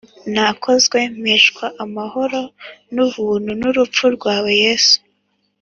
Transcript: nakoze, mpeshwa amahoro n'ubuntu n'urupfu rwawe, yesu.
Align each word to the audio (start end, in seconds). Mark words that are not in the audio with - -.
nakoze, 0.33 0.99
mpeshwa 1.21 1.65
amahoro 1.83 2.39
n'ubuntu 2.93 3.51
n'urupfu 3.59 4.03
rwawe, 4.15 4.51
yesu. 4.63 4.97